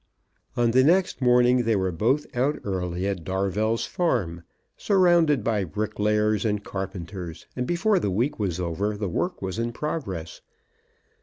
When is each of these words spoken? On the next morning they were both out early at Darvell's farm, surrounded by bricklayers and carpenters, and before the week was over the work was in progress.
On 0.57 0.71
the 0.71 0.83
next 0.83 1.21
morning 1.21 1.61
they 1.63 1.75
were 1.75 1.91
both 1.91 2.25
out 2.35 2.59
early 2.63 3.05
at 3.05 3.23
Darvell's 3.23 3.85
farm, 3.85 4.41
surrounded 4.75 5.43
by 5.43 5.63
bricklayers 5.63 6.43
and 6.43 6.63
carpenters, 6.63 7.45
and 7.55 7.67
before 7.67 7.99
the 7.99 8.09
week 8.09 8.39
was 8.39 8.59
over 8.59 8.97
the 8.97 9.07
work 9.09 9.43
was 9.43 9.59
in 9.59 9.71
progress. 9.71 10.41